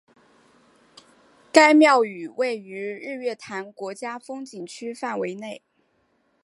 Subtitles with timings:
[1.51, 5.61] 该庙宇位于日月潭国家风景区范围内。